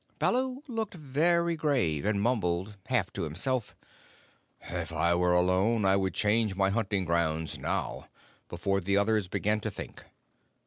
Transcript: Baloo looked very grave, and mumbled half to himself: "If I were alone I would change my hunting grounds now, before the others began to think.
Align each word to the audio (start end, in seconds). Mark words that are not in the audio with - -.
Baloo 0.17 0.63
looked 0.67 0.95
very 0.95 1.55
grave, 1.55 2.05
and 2.05 2.19
mumbled 2.19 2.75
half 2.87 3.13
to 3.13 3.21
himself: 3.21 3.75
"If 4.61 4.91
I 4.91 5.13
were 5.13 5.31
alone 5.33 5.85
I 5.85 5.95
would 5.95 6.15
change 6.15 6.55
my 6.55 6.71
hunting 6.71 7.05
grounds 7.05 7.59
now, 7.59 8.07
before 8.49 8.81
the 8.81 8.97
others 8.97 9.27
began 9.27 9.59
to 9.59 9.69
think. 9.69 10.03